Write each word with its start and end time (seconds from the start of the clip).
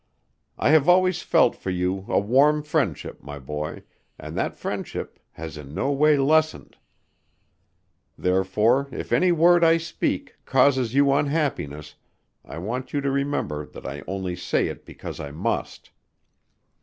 I 0.57 0.71
have 0.71 0.89
always 0.89 1.21
felt 1.21 1.55
for 1.55 1.69
you 1.69 2.05
a 2.09 2.19
warm 2.19 2.63
friendship, 2.63 3.21
my 3.21 3.37
boy, 3.37 3.83
and 4.17 4.35
that 4.35 4.57
friendship 4.57 5.19
has 5.33 5.57
in 5.59 5.75
no 5.75 5.91
way 5.91 6.17
lessened. 6.17 6.77
Therefore 8.17 8.87
if 8.91 9.11
any 9.13 9.31
word 9.31 9.63
I 9.63 9.77
speak 9.77 10.37
causes 10.43 10.95
you 10.95 11.11
unhappiness, 11.13 11.93
I 12.43 12.57
want 12.57 12.93
you 12.93 13.01
to 13.01 13.11
remember 13.11 13.63
that 13.67 13.85
I 13.85 14.01
only 14.07 14.35
say 14.35 14.69
it 14.69 14.85
because 14.87 15.19
I 15.19 15.29
must. 15.29 15.91